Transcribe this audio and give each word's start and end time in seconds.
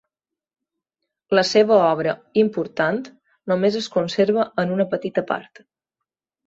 La 1.39 1.43
seva 1.49 1.77
obra, 1.89 2.15
important, 2.45 2.99
només 3.53 3.81
es 3.83 3.93
conserva 3.99 4.51
en 4.65 4.79
una 4.79 4.93
petita 4.97 5.31
part. 5.33 5.67